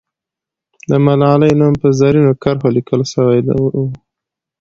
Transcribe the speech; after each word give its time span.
د 0.89 0.91
ملالۍ 1.05 1.51
نوم 1.59 1.73
په 1.81 1.87
زرینو 1.99 2.33
کرښو 2.43 2.75
لیکل 2.75 3.01
سوی 3.13 3.39
وو. 3.59 3.85